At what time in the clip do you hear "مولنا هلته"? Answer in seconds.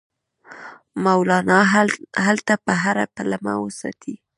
1.05-2.53